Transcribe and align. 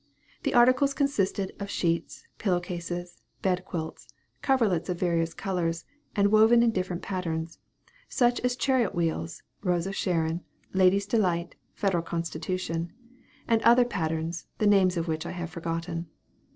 The 0.41 0.55
articles 0.55 0.95
consisted 0.95 1.53
of 1.59 1.69
sheets, 1.69 2.25
pillow 2.39 2.59
cases, 2.59 3.21
bed 3.43 3.63
quilts, 3.65 4.07
coverlets 4.41 4.89
of 4.89 4.99
various 4.99 5.35
colors, 5.35 5.85
and 6.15 6.31
woven 6.31 6.63
in 6.63 6.71
different 6.71 7.03
patterns, 7.03 7.59
such 8.09 8.39
as 8.39 8.55
chariot 8.55 8.95
wheels, 8.95 9.43
rose 9.61 9.85
of 9.85 9.95
sharon, 9.95 10.41
ladies' 10.73 11.05
delight, 11.05 11.53
federal 11.75 12.01
constitution 12.01 12.91
and 13.47 13.61
other 13.61 13.85
patterns, 13.85 14.47
the 14.57 14.65
names 14.65 14.97
of 14.97 15.07
which 15.07 15.23
I 15.27 15.33
have 15.33 15.51
forgotten. 15.51 16.07